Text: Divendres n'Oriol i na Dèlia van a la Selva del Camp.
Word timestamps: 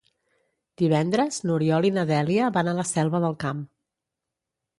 Divendres 0.81 1.37
n'Oriol 1.47 1.87
i 1.89 1.91
na 1.99 2.07
Dèlia 2.13 2.49
van 2.57 2.73
a 2.73 2.75
la 2.81 2.87
Selva 2.93 3.23
del 3.27 3.39
Camp. 3.45 3.61